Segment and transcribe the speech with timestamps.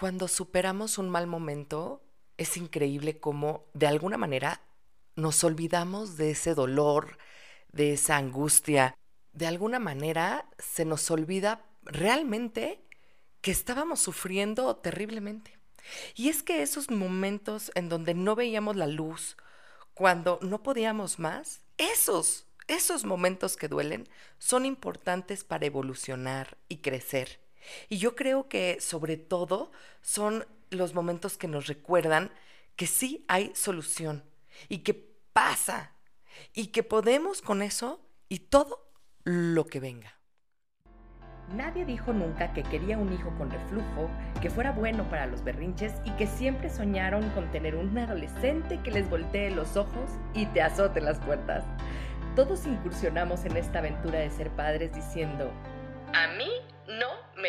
[0.00, 2.02] Cuando superamos un mal momento,
[2.38, 4.62] es increíble cómo de alguna manera
[5.14, 7.18] nos olvidamos de ese dolor,
[7.70, 8.96] de esa angustia.
[9.34, 12.82] De alguna manera se nos olvida realmente
[13.42, 15.58] que estábamos sufriendo terriblemente.
[16.14, 19.36] Y es que esos momentos en donde no veíamos la luz,
[19.92, 24.08] cuando no podíamos más, esos, esos momentos que duelen
[24.38, 27.49] son importantes para evolucionar y crecer.
[27.88, 29.70] Y yo creo que sobre todo
[30.02, 32.30] son los momentos que nos recuerdan
[32.76, 34.24] que sí hay solución
[34.68, 34.94] y que
[35.32, 35.92] pasa
[36.54, 38.90] y que podemos con eso y todo
[39.24, 40.20] lo que venga.
[41.54, 44.08] Nadie dijo nunca que quería un hijo con reflujo,
[44.40, 48.92] que fuera bueno para los berrinches y que siempre soñaron con tener un adolescente que
[48.92, 51.64] les voltee los ojos y te azote las puertas.
[52.36, 55.50] Todos incursionamos en esta aventura de ser padres diciendo,
[56.14, 56.48] a mí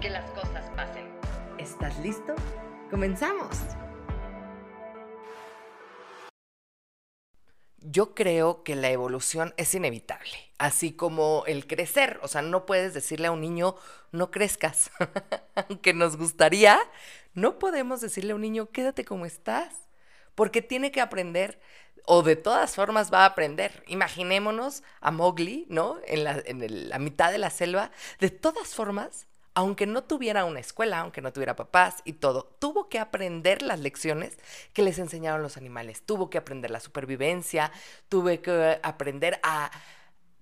[0.00, 1.08] que las cosas pasen.
[1.58, 2.34] ¿Estás listo?
[2.90, 3.56] ¡Comenzamos!
[7.80, 12.20] Yo creo que la evolución es inevitable, así como el crecer.
[12.22, 13.76] O sea, no puedes decirle a un niño,
[14.12, 14.90] no crezcas.
[15.68, 16.78] Aunque nos gustaría,
[17.34, 19.74] no podemos decirle a un niño, quédate como estás,
[20.34, 21.60] porque tiene que aprender
[22.04, 23.82] o de todas formas va a aprender.
[23.88, 25.98] Imaginémonos a Mowgli, ¿no?
[26.06, 27.90] En la, en la mitad de la selva.
[28.20, 29.26] De todas formas,
[29.58, 33.80] aunque no tuviera una escuela, aunque no tuviera papás y todo, tuvo que aprender las
[33.80, 34.38] lecciones
[34.72, 36.06] que les enseñaron los animales.
[36.06, 37.72] Tuvo que aprender la supervivencia,
[38.08, 39.72] tuve que aprender a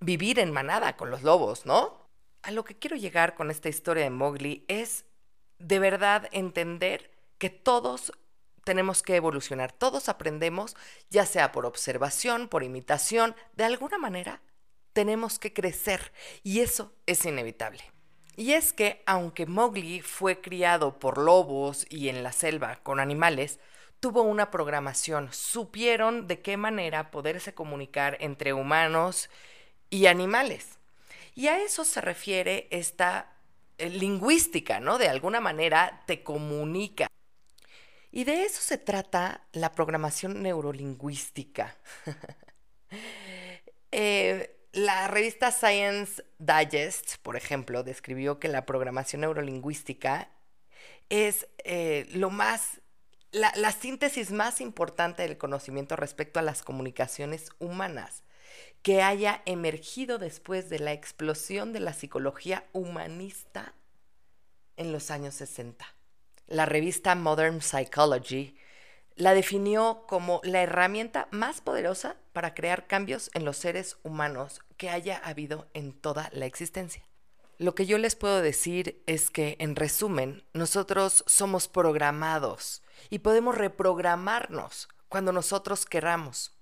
[0.00, 2.10] vivir en manada con los lobos, ¿no?
[2.42, 5.06] A lo que quiero llegar con esta historia de Mowgli es
[5.58, 8.12] de verdad entender que todos
[8.64, 9.72] tenemos que evolucionar.
[9.72, 10.76] Todos aprendemos,
[11.08, 14.42] ya sea por observación, por imitación, de alguna manera
[14.92, 16.12] tenemos que crecer
[16.42, 17.95] y eso es inevitable.
[18.36, 23.58] Y es que aunque Mowgli fue criado por lobos y en la selva con animales,
[23.98, 29.30] tuvo una programación, supieron de qué manera poderse comunicar entre humanos
[29.88, 30.78] y animales.
[31.34, 33.32] Y a eso se refiere esta
[33.78, 34.98] eh, lingüística, ¿no?
[34.98, 37.08] De alguna manera te comunica.
[38.12, 41.76] Y de eso se trata la programación neurolingüística.
[43.92, 50.28] Eh, la revista Science Digest, por ejemplo, describió que la programación neurolingüística
[51.08, 52.82] es eh, lo más,
[53.32, 58.22] la, la síntesis más importante del conocimiento respecto a las comunicaciones humanas
[58.82, 63.72] que haya emergido después de la explosión de la psicología humanista
[64.76, 65.96] en los años 60
[66.46, 68.56] la revista Modern Psychology
[69.16, 74.90] la definió como la herramienta más poderosa para crear cambios en los seres humanos que
[74.90, 77.02] haya habido en toda la existencia.
[77.58, 83.56] Lo que yo les puedo decir es que, en resumen, nosotros somos programados y podemos
[83.56, 86.54] reprogramarnos cuando nosotros queramos.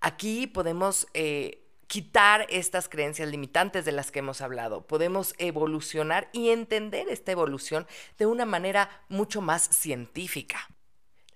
[0.00, 4.86] Aquí podemos eh, quitar estas creencias limitantes de las que hemos hablado.
[4.86, 7.86] Podemos evolucionar y entender esta evolución
[8.18, 10.68] de una manera mucho más científica.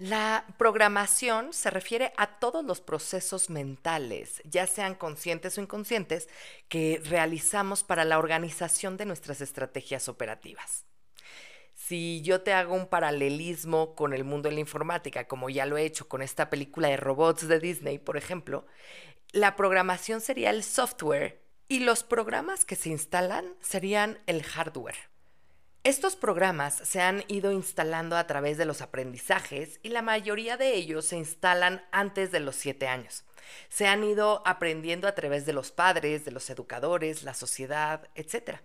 [0.00, 6.30] La programación se refiere a todos los procesos mentales, ya sean conscientes o inconscientes,
[6.70, 10.86] que realizamos para la organización de nuestras estrategias operativas.
[11.74, 15.76] Si yo te hago un paralelismo con el mundo de la informática, como ya lo
[15.76, 18.66] he hecho con esta película de robots de Disney, por ejemplo,
[19.32, 25.10] la programación sería el software y los programas que se instalan serían el hardware.
[25.82, 30.74] Estos programas se han ido instalando a través de los aprendizajes y la mayoría de
[30.74, 33.24] ellos se instalan antes de los siete años.
[33.70, 38.58] Se han ido aprendiendo a través de los padres, de los educadores, la sociedad, etc.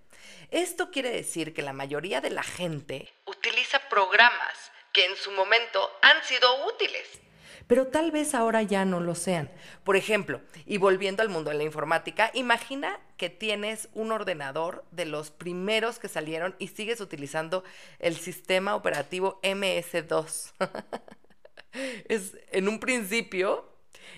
[0.51, 5.89] Esto quiere decir que la mayoría de la gente utiliza programas que en su momento
[6.01, 7.21] han sido útiles
[7.67, 9.49] pero tal vez ahora ya no lo sean.
[9.83, 15.05] Por ejemplo, y volviendo al mundo de la informática, imagina que tienes un ordenador de
[15.05, 17.63] los primeros que salieron y sigues utilizando
[17.99, 20.53] el sistema operativo MS2.
[22.07, 23.71] es, en un principio,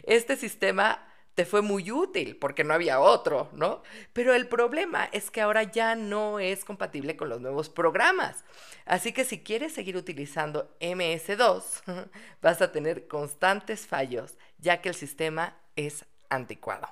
[0.03, 1.06] este sistema
[1.37, 3.83] te fue muy útil porque no había otro, ¿no?
[4.11, 8.43] Pero el problema es que ahora ya no es compatible con los nuevos programas.
[8.87, 12.09] Así que si quieres seguir utilizando MS2,
[12.41, 16.89] vas a tener constantes fallos, ya que el sistema es anticuado.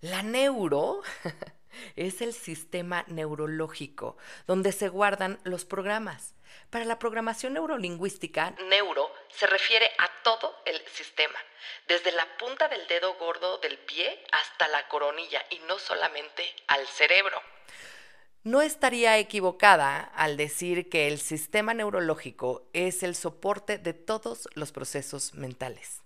[0.00, 1.02] La neuro
[1.96, 6.34] es el sistema neurológico donde se guardan los programas.
[6.70, 11.38] Para la programación neurolingüística, neuro se refiere a todo el sistema,
[11.88, 16.86] desde la punta del dedo gordo del pie hasta la coronilla y no solamente al
[16.86, 17.40] cerebro.
[18.42, 24.72] No estaría equivocada al decir que el sistema neurológico es el soporte de todos los
[24.72, 26.02] procesos mentales.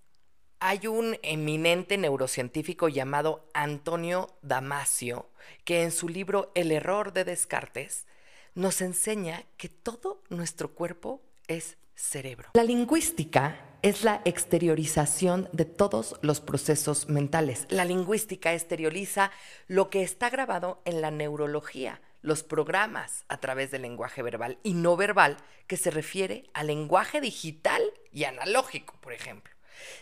[0.66, 5.28] Hay un eminente neurocientífico llamado Antonio Damasio
[5.64, 8.06] que en su libro El error de Descartes
[8.54, 12.48] nos enseña que todo nuestro cuerpo es cerebro.
[12.54, 17.66] La lingüística es la exteriorización de todos los procesos mentales.
[17.68, 19.32] La lingüística exterioriza
[19.68, 24.72] lo que está grabado en la neurología, los programas a través del lenguaje verbal y
[24.72, 25.36] no verbal,
[25.66, 29.53] que se refiere al lenguaje digital y analógico, por ejemplo.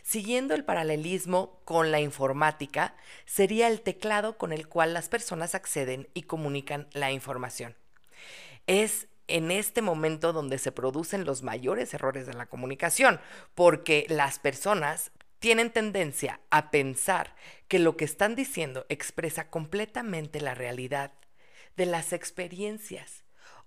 [0.03, 2.95] Siguiendo el paralelismo con la informática,
[3.25, 7.77] sería el teclado con el cual las personas acceden y comunican la información.
[8.67, 13.21] Es en este momento donde se producen los mayores errores de la comunicación,
[13.55, 17.35] porque las personas tienen tendencia a pensar
[17.67, 21.13] que lo que están diciendo expresa completamente la realidad
[21.77, 23.22] de las experiencias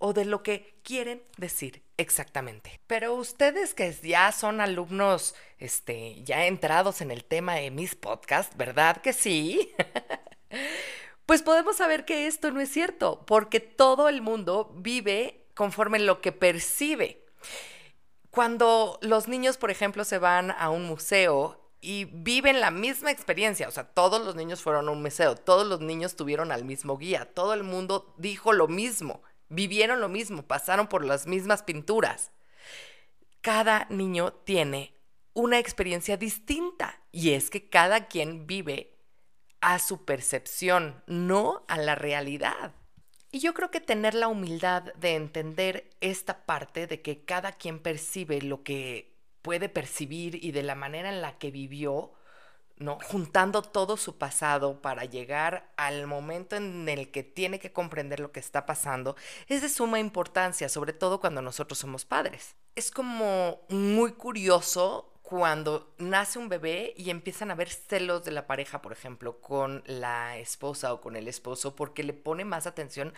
[0.05, 2.79] o de lo que quieren decir exactamente.
[2.85, 8.55] Pero ustedes que ya son alumnos este, ya entrados en el tema de mis podcasts,
[8.55, 9.73] ¿verdad que sí?
[11.25, 16.21] pues podemos saber que esto no es cierto, porque todo el mundo vive conforme lo
[16.21, 17.25] que percibe.
[18.29, 23.67] Cuando los niños, por ejemplo, se van a un museo y viven la misma experiencia,
[23.67, 26.95] o sea, todos los niños fueron a un museo, todos los niños tuvieron al mismo
[26.95, 32.31] guía, todo el mundo dijo lo mismo, vivieron lo mismo, pasaron por las mismas pinturas.
[33.41, 34.95] Cada niño tiene
[35.33, 38.97] una experiencia distinta y es que cada quien vive
[39.61, 42.73] a su percepción, no a la realidad.
[43.31, 47.79] Y yo creo que tener la humildad de entender esta parte de que cada quien
[47.79, 52.13] percibe lo que puede percibir y de la manera en la que vivió,
[52.77, 52.97] ¿no?
[53.03, 58.31] Juntando todo su pasado para llegar al momento en el que tiene que comprender lo
[58.31, 59.15] que está pasando,
[59.47, 62.55] es de suma importancia, sobre todo cuando nosotros somos padres.
[62.75, 68.45] Es como muy curioso cuando nace un bebé y empiezan a haber celos de la
[68.45, 73.13] pareja, por ejemplo, con la esposa o con el esposo, porque le pone más atención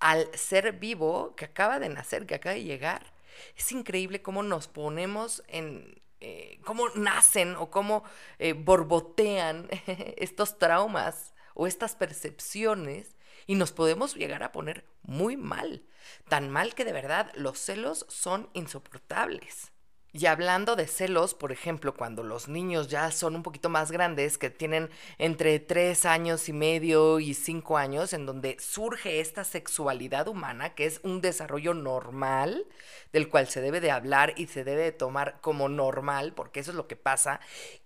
[0.00, 3.12] al ser vivo que acaba de nacer, que acaba de llegar.
[3.56, 8.02] Es increíble cómo nos ponemos en, eh, cómo nacen o cómo
[8.38, 9.68] eh, borbotean
[10.16, 13.14] estos traumas o estas percepciones
[13.46, 15.84] y nos podemos llegar a poner muy mal.
[16.30, 19.73] Tan mal que de verdad los celos son insoportables.
[20.16, 24.38] Y hablando de celos, por ejemplo, cuando los niños ya son un poquito más grandes,
[24.38, 24.88] que tienen
[25.18, 30.86] entre tres años y medio y cinco años, en donde surge esta sexualidad humana, que
[30.86, 32.64] es un desarrollo normal,
[33.12, 36.70] del cual se debe de hablar y se debe de tomar como normal, porque eso
[36.70, 37.40] es lo que pasa,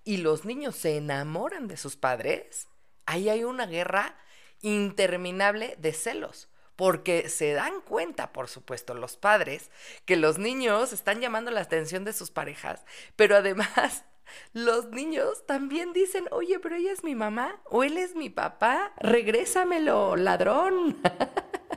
[0.05, 2.69] y los niños se enamoran de sus padres,
[3.07, 4.19] ahí hay una guerra
[4.61, 9.69] interminable de celos porque se dan cuenta, por supuesto, los padres,
[10.05, 12.85] que los niños están llamando la atención de sus parejas,
[13.17, 14.05] pero además
[14.53, 18.93] los niños también dicen, oye, pero ella es mi mamá o él es mi papá,
[18.99, 20.97] regrésamelo, ladrón.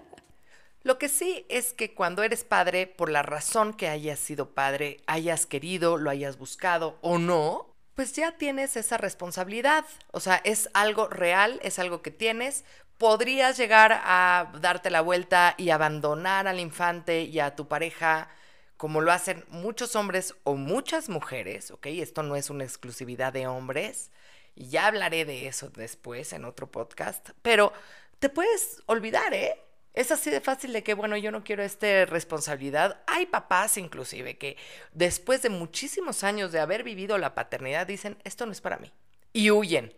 [0.83, 4.97] Lo que sí es que cuando eres padre, por la razón que hayas sido padre,
[5.07, 9.83] hayas querido, lo hayas buscado o no, pues ya tienes esa responsabilidad.
[10.11, 12.65] O sea, es algo real, es algo que tienes,
[13.01, 18.29] podrías llegar a darte la vuelta y abandonar al infante y a tu pareja
[18.77, 21.87] como lo hacen muchos hombres o muchas mujeres, ¿ok?
[21.87, 24.11] Esto no es una exclusividad de hombres.
[24.53, 27.31] Y ya hablaré de eso después en otro podcast.
[27.41, 27.73] Pero
[28.19, 29.57] te puedes olvidar, ¿eh?
[29.95, 33.01] Es así de fácil de que, bueno, yo no quiero esta responsabilidad.
[33.07, 34.57] Hay papás inclusive que
[34.93, 38.91] después de muchísimos años de haber vivido la paternidad dicen, esto no es para mí.
[39.33, 39.91] Y huyen.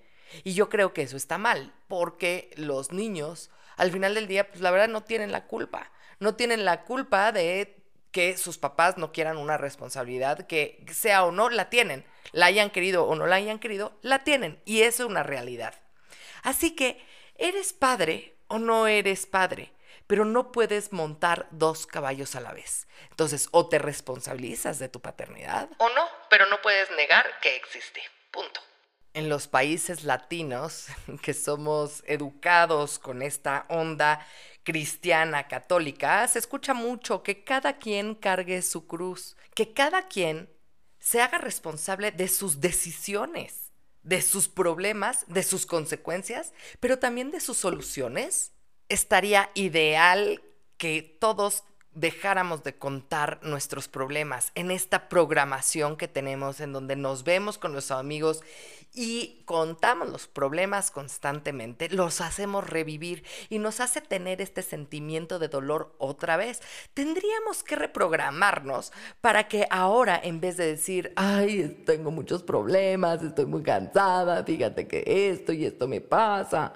[0.43, 4.61] Y yo creo que eso está mal, porque los niños, al final del día, pues
[4.61, 5.91] la verdad no tienen la culpa.
[6.19, 11.31] No tienen la culpa de que sus papás no quieran una responsabilidad, que sea o
[11.31, 12.05] no, la tienen.
[12.31, 14.61] La hayan querido o no la hayan querido, la tienen.
[14.65, 15.73] Y eso es una realidad.
[16.43, 17.03] Así que,
[17.35, 19.73] ¿eres padre o no eres padre?
[20.05, 22.87] Pero no puedes montar dos caballos a la vez.
[23.09, 28.01] Entonces, o te responsabilizas de tu paternidad o no, pero no puedes negar que existe.
[28.31, 28.61] Punto.
[29.13, 30.87] En los países latinos,
[31.21, 34.25] que somos educados con esta onda
[34.63, 40.49] cristiana católica, se escucha mucho que cada quien cargue su cruz, que cada quien
[40.99, 43.71] se haga responsable de sus decisiones,
[44.03, 48.53] de sus problemas, de sus consecuencias, pero también de sus soluciones.
[48.87, 50.41] Estaría ideal
[50.77, 51.63] que todos
[51.95, 57.73] dejáramos de contar nuestros problemas en esta programación que tenemos en donde nos vemos con
[57.73, 58.41] nuestros amigos
[58.93, 65.47] y contamos los problemas constantemente, los hacemos revivir y nos hace tener este sentimiento de
[65.47, 66.61] dolor otra vez.
[66.93, 73.45] Tendríamos que reprogramarnos para que ahora en vez de decir, ay, tengo muchos problemas, estoy
[73.45, 76.73] muy cansada, fíjate que esto y esto me pasa,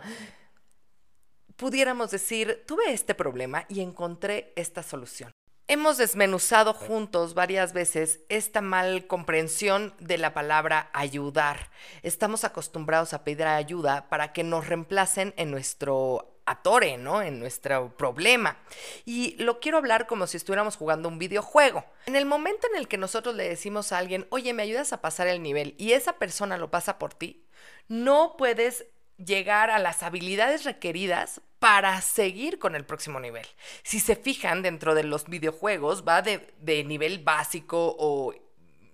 [1.57, 5.31] pudiéramos decir, tuve este problema y encontré esta solución.
[5.69, 11.71] Hemos desmenuzado juntos varias veces esta mal comprensión de la palabra ayudar.
[12.03, 17.21] Estamos acostumbrados a pedir ayuda para que nos reemplacen en nuestro atore, ¿no?
[17.21, 18.57] En nuestro problema.
[19.03, 21.83] Y lo quiero hablar como si estuviéramos jugando un videojuego.
[22.05, 25.01] En el momento en el que nosotros le decimos a alguien, oye, ¿me ayudas a
[25.01, 25.75] pasar el nivel?
[25.77, 27.45] Y esa persona lo pasa por ti,
[27.89, 28.85] no puedes
[29.17, 33.45] llegar a las habilidades requeridas para seguir con el próximo nivel.
[33.83, 38.33] Si se fijan dentro de los videojuegos, va de, de nivel básico o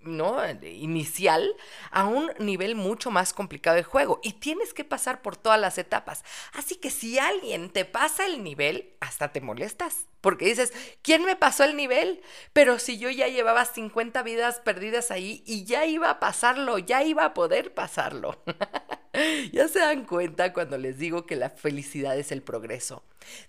[0.06, 0.38] ¿no?
[0.62, 1.56] inicial
[1.92, 5.78] a un nivel mucho más complicado de juego y tienes que pasar por todas las
[5.78, 6.24] etapas.
[6.54, 11.36] Así que si alguien te pasa el nivel, hasta te molestas, porque dices, ¿quién me
[11.36, 12.22] pasó el nivel?
[12.54, 17.04] Pero si yo ya llevaba 50 vidas perdidas ahí y ya iba a pasarlo, ya
[17.04, 18.42] iba a poder pasarlo.
[19.52, 23.04] ya se dan cuenta cuando les digo que la felicidad es el progreso.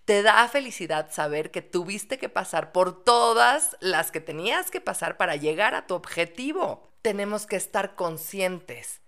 [0.04, 5.16] Te da felicidad saber que tuviste que pasar por todas las que tenías que pasar
[5.16, 6.90] para llegar a tu objetivo.
[7.02, 9.00] Tenemos que estar conscientes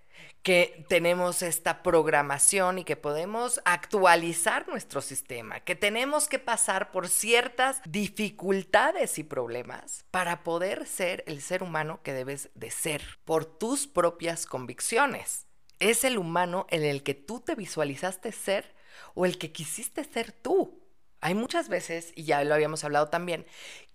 [0.42, 7.08] que tenemos esta programación y que podemos actualizar nuestro sistema, que tenemos que pasar por
[7.08, 13.44] ciertas dificultades y problemas para poder ser el ser humano que debes de ser por
[13.44, 15.45] tus propias convicciones
[15.78, 18.74] es el humano en el que tú te visualizaste ser
[19.14, 20.82] o el que quisiste ser tú.
[21.20, 23.46] Hay muchas veces, y ya lo habíamos hablado también,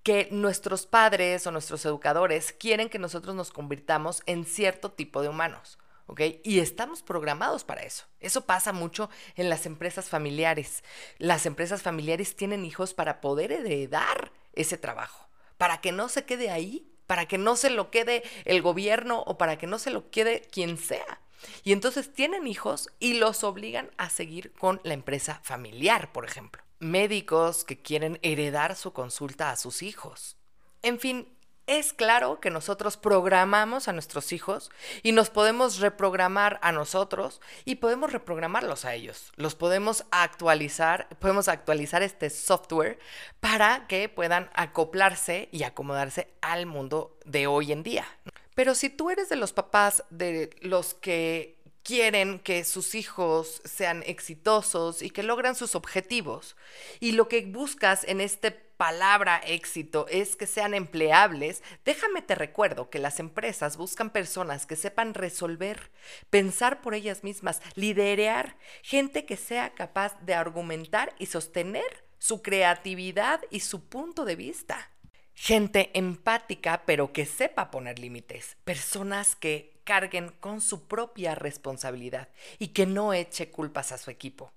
[0.03, 5.29] que nuestros padres o nuestros educadores quieren que nosotros nos convirtamos en cierto tipo de
[5.29, 5.77] humanos.
[6.07, 6.21] ¿ok?
[6.43, 8.05] Y estamos programados para eso.
[8.19, 10.83] Eso pasa mucho en las empresas familiares.
[11.17, 16.49] Las empresas familiares tienen hijos para poder heredar ese trabajo, para que no se quede
[16.49, 20.09] ahí, para que no se lo quede el gobierno o para que no se lo
[20.09, 21.21] quede quien sea.
[21.63, 26.63] Y entonces tienen hijos y los obligan a seguir con la empresa familiar, por ejemplo.
[26.79, 30.37] Médicos que quieren heredar su consulta a sus hijos.
[30.81, 31.27] En fin,
[31.67, 34.71] es claro que nosotros programamos a nuestros hijos
[35.03, 39.31] y nos podemos reprogramar a nosotros y podemos reprogramarlos a ellos.
[39.35, 42.99] Los podemos actualizar, podemos actualizar este software
[43.39, 48.05] para que puedan acoplarse y acomodarse al mundo de hoy en día.
[48.55, 54.03] Pero si tú eres de los papás de los que quieren que sus hijos sean
[54.05, 56.55] exitosos y que logran sus objetivos,
[56.99, 62.89] y lo que buscas en este palabra éxito es que sean empleables, déjame te recuerdo
[62.89, 65.91] que las empresas buscan personas que sepan resolver,
[66.31, 73.41] pensar por ellas mismas, liderear, gente que sea capaz de argumentar y sostener su creatividad
[73.49, 74.90] y su punto de vista.
[75.33, 78.57] Gente empática, pero que sepa poner límites.
[78.63, 84.51] Personas que carguen con su propia responsabilidad y que no eche culpas a su equipo.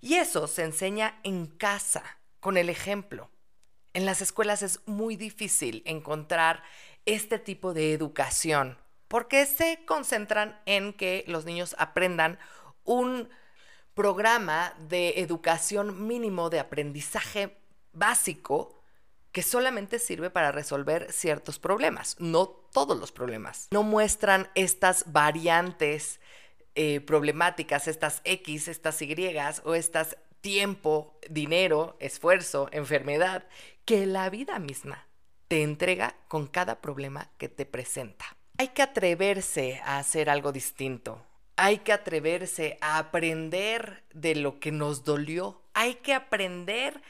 [0.00, 2.02] Y eso se enseña en casa,
[2.40, 3.30] con el ejemplo.
[3.94, 6.62] En las escuelas es muy difícil encontrar
[7.04, 8.78] este tipo de educación
[9.12, 12.38] porque se concentran en que los niños aprendan
[12.82, 13.28] un
[13.92, 17.58] programa de educación mínimo de aprendizaje
[17.92, 18.81] básico
[19.32, 23.68] que solamente sirve para resolver ciertos problemas, no todos los problemas.
[23.70, 26.20] No muestran estas variantes
[26.74, 29.14] eh, problemáticas, estas X, estas Y
[29.64, 33.44] o estas tiempo, dinero, esfuerzo, enfermedad,
[33.84, 35.06] que la vida misma
[35.48, 38.36] te entrega con cada problema que te presenta.
[38.58, 41.24] Hay que atreverse a hacer algo distinto.
[41.56, 45.62] Hay que atreverse a aprender de lo que nos dolió.
[45.74, 47.00] Hay que aprender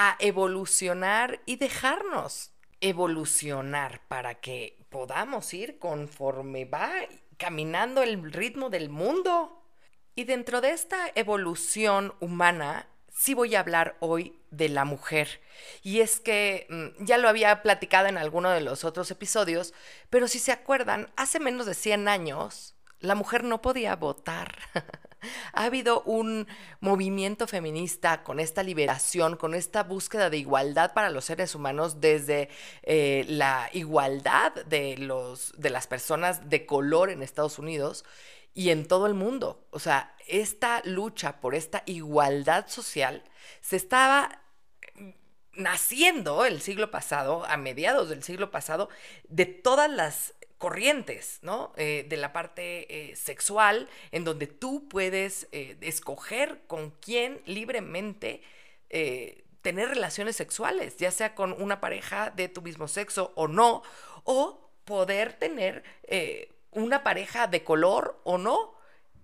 [0.00, 6.88] a evolucionar y dejarnos evolucionar para que podamos ir conforme va
[7.36, 9.60] caminando el ritmo del mundo.
[10.14, 15.40] Y dentro de esta evolución humana, sí voy a hablar hoy de la mujer.
[15.82, 19.74] Y es que mm, ya lo había platicado en alguno de los otros episodios,
[20.10, 24.58] pero si se acuerdan, hace menos de 100 años la mujer no podía votar.
[25.52, 26.46] ha habido un
[26.80, 32.48] movimiento feminista con esta liberación, con esta búsqueda de igualdad para los seres humanos desde
[32.82, 38.04] eh, la igualdad de, los, de las personas de color en Estados Unidos
[38.54, 39.66] y en todo el mundo.
[39.70, 43.22] O sea, esta lucha por esta igualdad social
[43.60, 44.42] se estaba
[45.58, 48.88] naciendo el siglo pasado, a mediados del siglo pasado,
[49.28, 51.72] de todas las corrientes, ¿no?
[51.76, 58.42] Eh, de la parte eh, sexual, en donde tú puedes eh, escoger con quién libremente
[59.60, 63.82] tener relaciones sexuales, ya sea con una pareja de tu mismo sexo o no,
[64.24, 65.84] o poder tener
[66.70, 68.77] una pareja de color o no,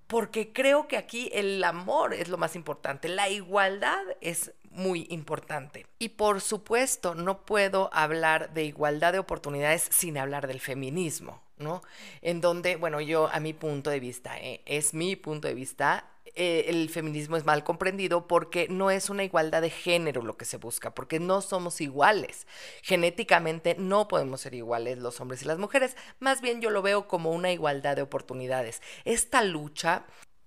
[0.07, 5.87] porque creo que aquí el amor es lo más importante, la igualdad es muy importante.
[5.99, 11.83] Y por supuesto, no puedo hablar de igualdad de oportunidades sin hablar del feminismo, ¿no?
[12.23, 14.63] En donde, bueno, yo a mi punto de vista, ¿eh?
[14.67, 19.25] es mi punto de vista, eh, el feminismo es mal comprendido porque no es una
[19.25, 22.47] igualdad de género lo que se busca, porque no somos iguales.
[22.83, 27.07] Genéticamente no podemos ser iguales los hombres y las mujeres, más bien yo lo veo
[27.09, 28.83] como una igualdad de oportunidades.
[29.05, 30.05] Esta lucha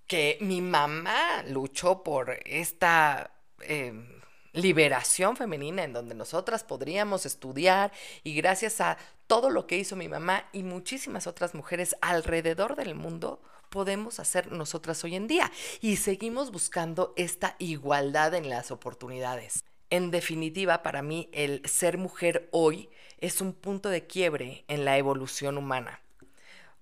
[0.08, 3.32] que mi mamá luchó por esta...
[3.62, 4.18] Em,
[4.54, 7.92] liberación femenina en donde nosotras podríamos estudiar
[8.24, 12.96] y gracias a todo lo que hizo mi mamá y muchísimas otras mujeres alrededor del
[12.96, 13.40] mundo,
[13.70, 19.64] podemos hacer nosotras hoy en día y seguimos buscando esta igualdad en las oportunidades.
[19.90, 24.98] En definitiva, para mí el ser mujer hoy es un punto de quiebre en la
[24.98, 26.02] evolución humana.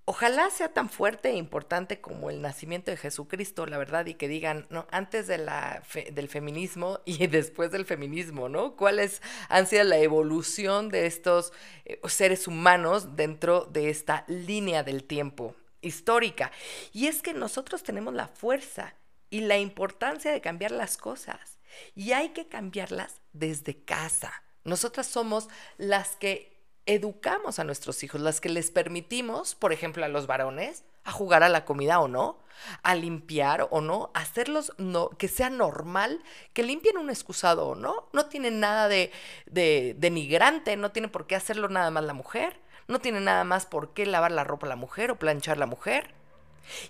[0.08, 4.28] Ojalá sea tan fuerte e importante como el nacimiento de Jesucristo, la verdad, y que
[4.28, 4.86] digan, ¿no?
[4.92, 8.76] Antes de la del feminismo y después del feminismo, ¿no?
[8.76, 11.54] ¿Cuáles han sido la evolución de estos
[11.86, 16.52] eh, seres humanos dentro de esta línea del tiempo histórica?
[16.92, 18.96] Y es que nosotros tenemos la fuerza
[19.30, 21.60] y la importancia de cambiar las cosas.
[21.94, 24.32] Y hay que cambiarlas desde casa.
[24.64, 30.08] Nosotras somos las que educamos a nuestros hijos, las que les permitimos, por ejemplo, a
[30.08, 32.40] los varones, a jugar a la comida o no,
[32.82, 36.22] a limpiar o no, hacerlos no, que sea normal,
[36.54, 39.12] que limpien un excusado o no, no tiene nada de,
[39.46, 43.66] de denigrante, no tiene por qué hacerlo nada más la mujer, no tiene nada más
[43.66, 46.14] por qué lavar la ropa la mujer o planchar la mujer.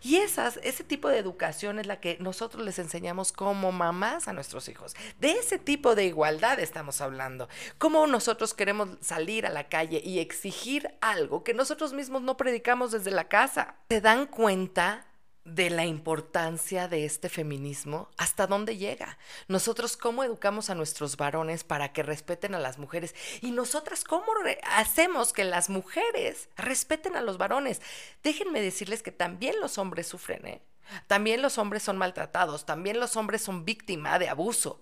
[0.02, 4.34] Y esas, ese tipo de educación es la que nosotros les enseñamos como mamás a
[4.34, 4.96] nuestros hijos.
[5.20, 7.50] De ese tipo de igualdad estamos hablando.
[7.78, 12.92] Cómo nosotros queremos salir a la calle y exigir algo que nosotros mismos no predicamos
[12.92, 13.76] desde la casa.
[13.90, 15.06] ¿Se dan cuenta
[15.46, 19.20] de la importancia de este feminismo, hasta dónde llega.
[19.48, 24.26] Nosotros cómo educamos a nuestros varones para que respeten a las mujeres y nosotras cómo
[24.72, 27.82] hacemos que las mujeres respeten a los varones.
[28.24, 30.62] Déjenme decirles que también los hombres sufren, ¿eh?
[31.08, 34.82] También los hombres son maltratados, también los hombres son víctima de abuso.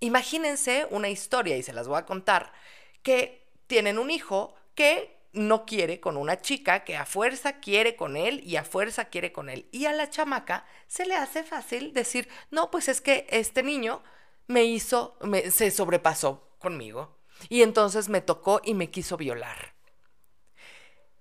[0.00, 2.52] Imagínense una historia, y se las voy a contar,
[3.02, 8.16] que tienen un hijo que no quiere con una chica que a fuerza quiere con
[8.16, 9.68] él y a fuerza quiere con él.
[9.72, 14.02] Y a la chamaca se le hace fácil decir, no, pues es que este niño
[14.46, 15.18] me hizo,
[15.50, 17.18] se sobrepasó conmigo.
[17.48, 19.74] Y entonces me tocó y me quiso violar.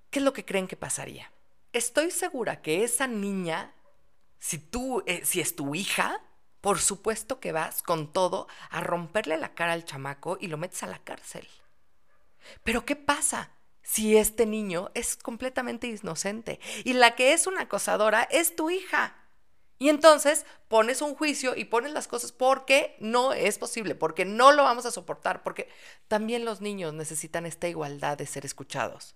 [0.10, 1.32] ¿Qué es lo que creen que pasaría?
[1.74, 3.76] Estoy segura que esa niña,
[4.40, 6.22] si tú, eh, si es tu hija,
[6.62, 10.82] por supuesto que vas con todo a romperle la cara al chamaco y lo metes
[10.84, 11.48] a la cárcel.
[12.64, 13.52] Pero ¿qué pasa?
[13.88, 19.16] Si este niño es completamente inocente y la que es una acosadora es tu hija.
[19.80, 24.52] Y entonces pones un juicio y pones las cosas porque no es posible, porque no
[24.52, 25.70] lo vamos a soportar, porque
[26.10, 29.16] también los niños necesitan esta igualdad de ser escuchados.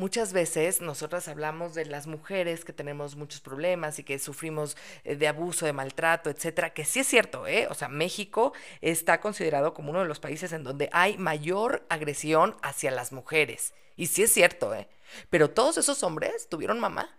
[0.00, 5.16] Muchas veces nosotras hablamos de las mujeres que tenemos muchos problemas y que sufrimos eh,
[5.16, 7.66] de abuso, de maltrato, etcétera, que sí es cierto, ¿eh?
[7.68, 12.56] O sea, México está considerado como uno de los países en donde hay mayor agresión
[12.62, 13.74] hacia las mujeres.
[13.96, 14.88] Y sí es cierto, ¿eh?
[15.30, 17.18] Pero todos esos hombres tuvieron mamá.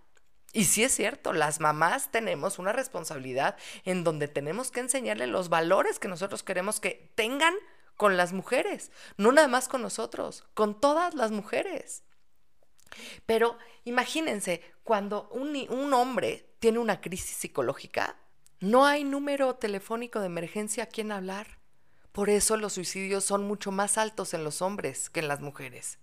[0.53, 5.49] Y sí es cierto, las mamás tenemos una responsabilidad en donde tenemos que enseñarle los
[5.49, 7.55] valores que nosotros queremos que tengan
[7.97, 12.03] con las mujeres, no nada más con nosotros, con todas las mujeres.
[13.25, 18.17] Pero imagínense, cuando un, un, hombre tiene una crisis psicológica,
[18.59, 21.59] no hay número telefónico de emergencia a quien hablar.
[22.11, 25.99] Por eso los suicidios son mucho más altos en los hombres que en las mujeres.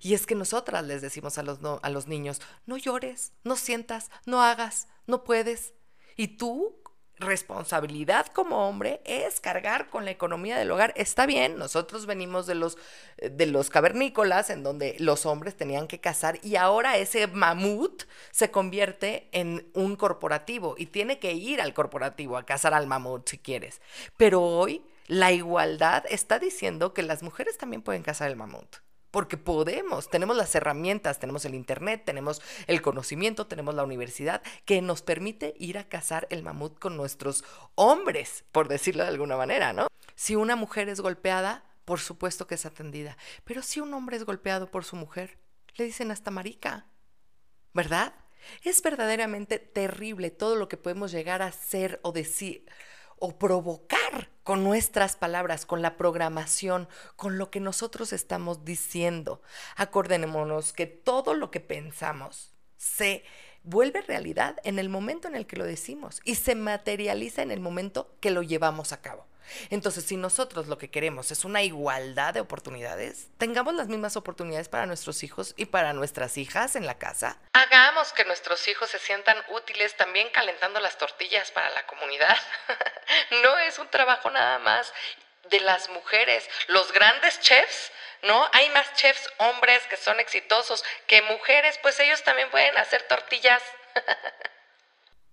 [0.00, 4.10] Y es que nosotras les decimos a los, a los niños, no llores, no sientas,
[4.26, 5.74] no hagas, no puedes.
[6.16, 6.82] Y tú
[7.18, 10.92] responsabilidad como hombre es cargar con la economía del hogar.
[10.96, 12.78] Está bien, nosotros venimos de los,
[13.18, 18.50] de los cavernícolas en donde los hombres tenían que cazar y ahora ese mamut se
[18.50, 23.38] convierte en un corporativo y tiene que ir al corporativo a cazar al mamut si
[23.38, 23.80] quieres.
[24.16, 28.76] Pero hoy la igualdad está diciendo que las mujeres también pueden cazar el mamut
[29.10, 34.82] porque podemos, tenemos las herramientas, tenemos el Internet, tenemos el conocimiento, tenemos la universidad que
[34.82, 37.44] nos permite ir a cazar el mamut con nuestros
[37.74, 39.88] hombres, por decirlo de alguna manera, ¿no?
[40.14, 44.24] Si una mujer es golpeada, por supuesto que es atendida, pero si un hombre es
[44.24, 45.38] golpeado por su mujer,
[45.76, 46.86] le dicen hasta marica,
[47.72, 48.14] ¿verdad?
[48.62, 52.66] Es verdaderamente terrible todo lo que podemos llegar a hacer o decir
[53.18, 59.42] o provocar con nuestras palabras, con la programación, con lo que nosotros estamos diciendo.
[59.76, 63.24] Acordémonos que todo lo que pensamos se
[63.62, 67.60] vuelve realidad en el momento en el que lo decimos y se materializa en el
[67.60, 69.26] momento que lo llevamos a cabo.
[69.70, 74.68] Entonces, si nosotros lo que queremos es una igualdad de oportunidades, tengamos las mismas oportunidades
[74.68, 77.38] para nuestros hijos y para nuestras hijas en la casa.
[77.52, 82.36] Hagamos que nuestros hijos se sientan útiles también calentando las tortillas para la comunidad.
[83.42, 84.92] no es un trabajo nada más
[85.50, 86.48] de las mujeres.
[86.68, 88.48] Los grandes chefs ¿no?
[88.52, 93.62] Hay más chefs hombres que son exitosos que mujeres, pues ellos también pueden hacer tortillas.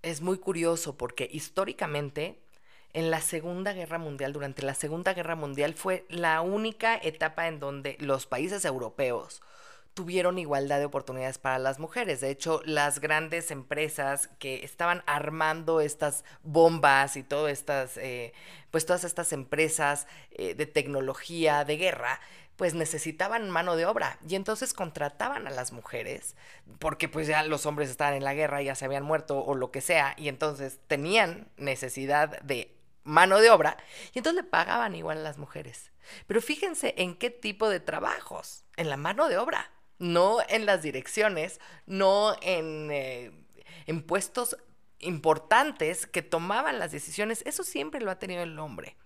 [0.01, 2.39] es muy curioso porque históricamente
[2.95, 7.60] en la Segunda Guerra Mundial, durante la Segunda Guerra Mundial, fue la única etapa en
[7.60, 9.41] donde los países europeos
[9.93, 12.21] tuvieron igualdad de oportunidades para las mujeres.
[12.21, 18.31] De hecho, las grandes empresas que estaban armando estas bombas y todas estas, eh,
[18.71, 22.21] pues todas estas empresas eh, de tecnología de guerra,
[22.55, 26.38] pues necesitaban mano de obra y entonces contrataban a las mujeres
[26.79, 29.71] porque pues ya los hombres estaban en la guerra, ya se habían muerto o lo
[29.71, 32.75] que sea y entonces tenían necesidad de
[33.06, 33.78] mano de obra
[34.13, 35.91] y entonces le pagaban igual a las mujeres.
[36.28, 40.82] Pero fíjense en qué tipo de trabajos, en la mano de obra, no en las
[40.82, 43.32] direcciones, no en, eh,
[43.86, 44.58] en puestos
[45.00, 48.98] importantes que tomaban las decisiones, eso siempre lo ha tenido el hombre.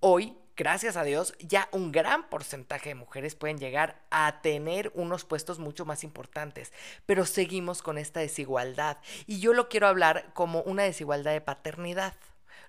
[0.00, 5.24] Hoy gracias a Dios, ya un gran porcentaje de mujeres pueden llegar a tener unos
[5.24, 6.72] puestos mucho más importantes,
[7.06, 8.98] pero seguimos con esta desigualdad.
[9.26, 12.14] Y yo lo quiero hablar como una desigualdad de paternidad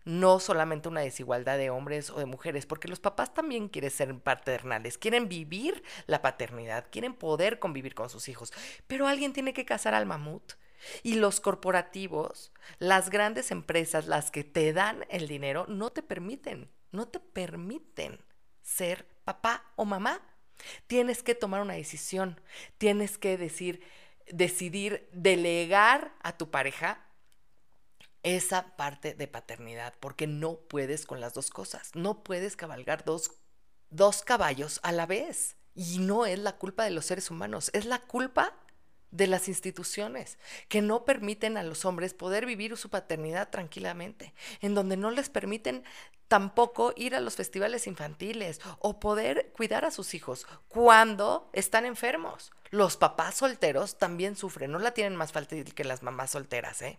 [0.05, 4.13] no solamente una desigualdad de hombres o de mujeres, porque los papás también quieren ser
[4.19, 8.51] paternales, quieren vivir la paternidad, quieren poder convivir con sus hijos,
[8.87, 10.53] pero alguien tiene que casar al mamut.
[11.01, 16.69] Y los corporativos, las grandes empresas, las que te dan el dinero, no te permiten
[16.93, 18.19] no te permiten
[18.61, 20.21] ser papá o mamá.
[20.87, 22.39] Tienes que tomar una decisión,
[22.77, 23.83] tienes que decir,
[24.31, 27.05] decidir delegar a tu pareja
[28.21, 33.31] esa parte de paternidad, porque no puedes con las dos cosas, no puedes cabalgar dos,
[33.89, 35.57] dos caballos a la vez.
[35.75, 38.55] Y no es la culpa de los seres humanos, es la culpa
[39.13, 44.73] de las instituciones que no permiten a los hombres poder vivir su paternidad tranquilamente, en
[44.73, 45.83] donde no les permiten
[46.33, 52.51] tampoco ir a los festivales infantiles o poder cuidar a sus hijos cuando están enfermos.
[52.71, 56.97] Los papás solteros también sufren, no la tienen más fácil que las mamás solteras, ¿eh?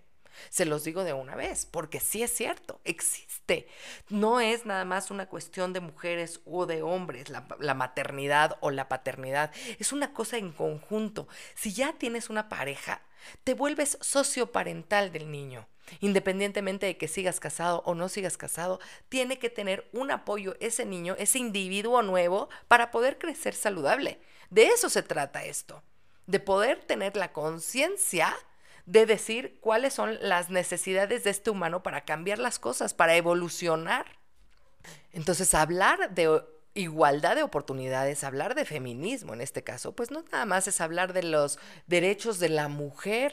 [0.51, 3.67] Se los digo de una vez, porque sí es cierto, existe.
[4.09, 8.71] No es nada más una cuestión de mujeres o de hombres, la, la, maternidad o
[8.71, 9.51] la paternidad.
[9.81, 11.27] Es una cosa en conjunto.
[11.57, 13.03] Si ya tienes una pareja,
[13.43, 15.67] te vuelves socioparental del niño.
[16.01, 20.85] Independientemente de que sigas casado o no sigas casado, tiene que tener un apoyo ese
[20.85, 24.19] niño, ese individuo nuevo, para poder crecer saludable.
[24.51, 25.83] De eso se trata esto,
[26.27, 28.35] de poder tener la conciencia
[28.87, 34.07] de decir cuáles son las necesidades de este humano para cambiar las cosas, para evolucionar.
[35.13, 36.43] Entonces, hablar de
[36.75, 41.13] igualdad de oportunidades, hablar de feminismo en este caso, pues no nada más es hablar
[41.13, 43.33] de los derechos de la mujer,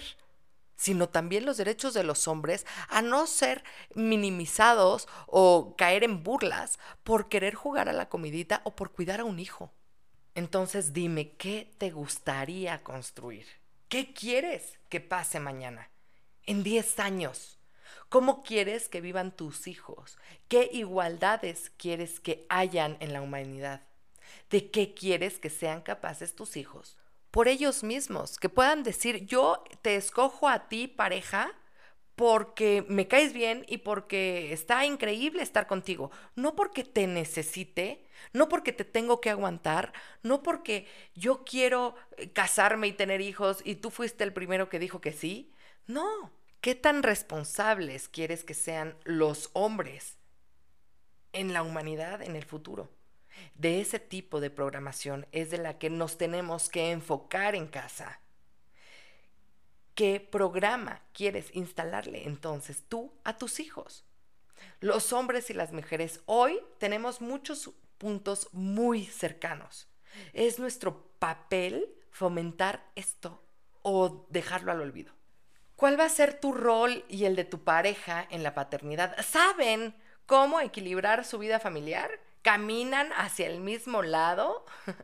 [0.82, 3.64] sino también los derechos de los hombres a no ser
[3.94, 9.26] minimizados o caer en burlas por querer jugar a la comidita o por cuidar a
[9.26, 9.72] un hijo.
[10.34, 13.46] Entonces dime, ¿qué te gustaría construir?
[13.90, 15.92] ¿Qué quieres que pase mañana?
[16.48, 17.60] En 10 años.
[18.10, 20.18] ¿Cómo quieres que vivan tus hijos?
[20.48, 23.84] ¿Qué igualdades quieres que hayan en la humanidad?
[24.50, 26.98] ¿De qué quieres que sean capaces tus hijos?
[27.32, 31.52] Por ellos mismos, que puedan decir, yo te escojo a ti, pareja,
[32.16, 38.50] porque me caes bien y porque está increíble estar contigo, no porque te necesite, no
[38.50, 43.76] porque te tengo que aguantar, no porque yo quiero eh, casarme y tener hijos y
[43.76, 45.54] tú fuiste el primero que dijo que sí,
[45.88, 50.20] no, ¿Qué tan responsables quieres que sean los hombres
[51.34, 52.92] en la humanidad en el futuro?
[53.56, 58.20] De ese tipo de programación es de la que nos tenemos que enfocar en casa.
[59.96, 64.06] ¿Qué programa quieres instalarle entonces tú a tus hijos?
[64.80, 69.88] Los hombres y las mujeres hoy tenemos muchos puntos muy cercanos.
[70.34, 73.44] Es nuestro papel fomentar esto
[73.82, 75.14] o dejarlo al olvido.
[75.76, 79.16] ¿Cuál va a ser tu rol y el de tu pareja en la paternidad?
[79.24, 82.20] ¿Saben cómo equilibrar su vida familiar?
[82.42, 84.66] ¿Caminan hacia el mismo lado?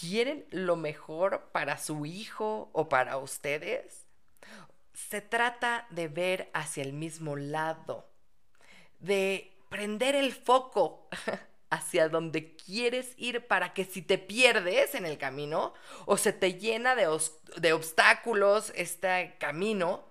[0.00, 4.06] ¿Quieren lo mejor para su hijo o para ustedes?
[4.92, 8.08] Se trata de ver hacia el mismo lado,
[8.98, 11.08] de prender el foco
[11.70, 15.74] hacia donde quieres ir para que si te pierdes en el camino
[16.04, 17.06] o se te llena de,
[17.72, 20.04] obstáculos este camino,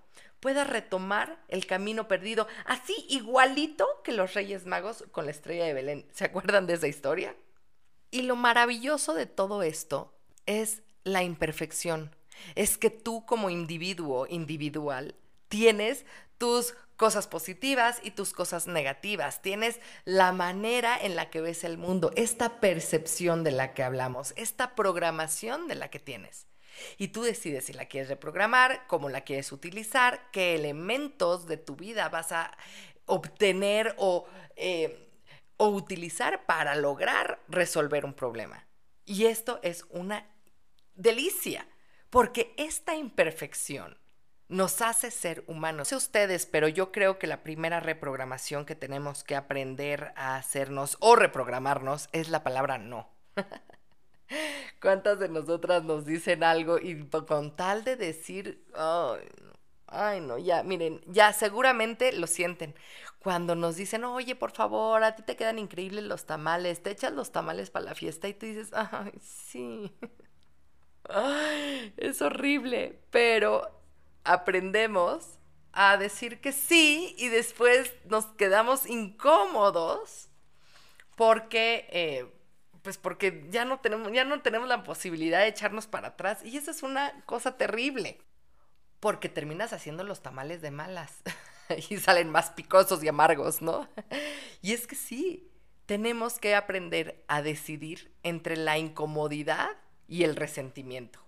[0.46, 5.74] puedas retomar el camino perdido, así igualito que los Reyes Magos con la estrella de
[5.74, 6.06] Belén.
[6.12, 7.34] ¿Se acuerdan de esa historia?
[8.12, 10.14] Y lo maravilloso de todo esto
[10.46, 12.14] es la imperfección.
[12.54, 15.16] Es que tú como individuo individual
[15.48, 16.06] tienes
[16.38, 19.42] tus cosas positivas y tus cosas negativas.
[19.42, 24.32] Tienes la manera en la que ves el mundo, esta percepción de la que hablamos,
[24.36, 26.46] esta programación de la que tienes.
[26.98, 31.76] Y tú decides si la quieres reprogramar, cómo la quieres utilizar, qué elementos de tu
[31.76, 32.56] vida vas a
[33.06, 35.10] obtener o, eh,
[35.56, 38.66] o utilizar para lograr resolver un problema.
[39.04, 40.26] Y esto es una
[40.94, 41.66] delicia,
[42.10, 43.98] porque esta imperfección
[44.48, 45.78] nos hace ser humanos.
[45.78, 50.36] No sé ustedes, pero yo creo que la primera reprogramación que tenemos que aprender a
[50.36, 53.08] hacernos o reprogramarnos es la palabra no.
[54.80, 58.64] ¿Cuántas de nosotras nos dicen algo y con tal de decir,
[59.86, 62.74] ay, no, ya, miren, ya seguramente lo sienten.
[63.20, 67.12] Cuando nos dicen, oye, por favor, a ti te quedan increíbles los tamales, te echas
[67.12, 69.92] los tamales para la fiesta y tú dices, ay, sí.
[71.96, 73.70] Es horrible, pero
[74.24, 75.38] aprendemos
[75.72, 80.28] a decir que sí y después nos quedamos incómodos
[81.16, 82.26] porque, eh,
[82.86, 86.56] pues porque ya no, tenemos, ya no tenemos la posibilidad de echarnos para atrás y
[86.56, 88.20] eso es una cosa terrible
[89.00, 91.12] porque terminas haciendo los tamales de malas
[91.90, 93.88] y salen más picosos y amargos, ¿no?
[94.62, 95.50] y es que sí,
[95.86, 99.70] tenemos que aprender a decidir entre la incomodidad
[100.06, 101.18] y el resentimiento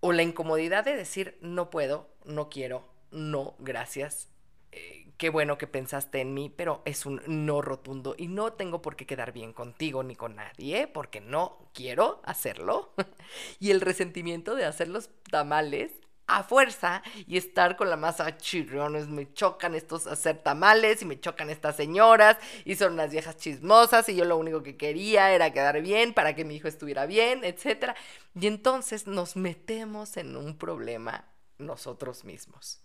[0.00, 4.28] o la incomodidad de decir no puedo, no quiero, no, gracias.
[4.70, 8.82] Eh, qué bueno que pensaste en mí, pero es un no rotundo y no tengo
[8.82, 12.92] por qué quedar bien contigo ni con nadie porque no quiero hacerlo.
[13.60, 15.92] y el resentimiento de hacer los tamales
[16.26, 19.08] a fuerza y estar con la masa chirriones.
[19.08, 24.08] Me chocan estos hacer tamales y me chocan estas señoras y son unas viejas chismosas
[24.08, 27.44] y yo lo único que quería era quedar bien para que mi hijo estuviera bien,
[27.44, 27.94] etc.
[28.34, 31.26] Y entonces nos metemos en un problema
[31.58, 32.80] nosotros mismos.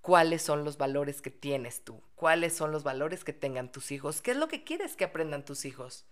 [0.00, 2.02] ¿Cuáles son los valores que tienes tú?
[2.14, 4.22] ¿Cuáles son los valores que tengan tus hijos?
[4.22, 6.06] ¿Qué es lo que quieres que aprendan tus hijos?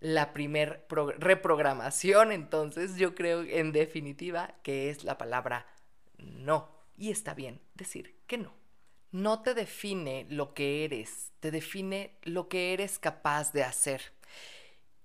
[0.00, 0.86] la primer
[1.18, 5.66] reprogramación, entonces yo creo en definitiva que es la palabra
[6.18, 6.76] no.
[6.96, 8.52] Y está bien decir que no.
[9.10, 14.02] No te define lo que eres, te define lo que eres capaz de hacer.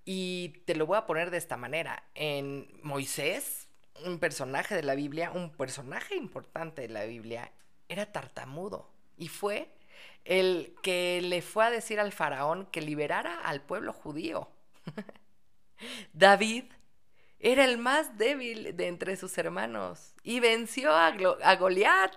[0.04, 2.04] Y te lo voy a poner de esta manera.
[2.14, 3.68] En Moisés,
[4.04, 7.50] un personaje de la Biblia, un personaje importante de la Biblia,
[7.94, 8.90] era tartamudo.
[9.16, 9.70] Y fue
[10.24, 14.48] el que le fue a decir al faraón que liberara al pueblo judío.
[16.12, 16.64] David
[17.38, 22.14] era el más débil de entre sus hermanos y venció a, Goliat.